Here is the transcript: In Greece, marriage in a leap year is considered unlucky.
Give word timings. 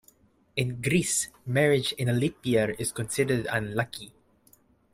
In 0.55 0.81
Greece, 0.81 1.27
marriage 1.45 1.91
in 1.91 2.09
a 2.09 2.13
leap 2.13 2.43
year 2.43 2.71
is 2.79 2.91
considered 2.91 3.45
unlucky. 3.51 4.15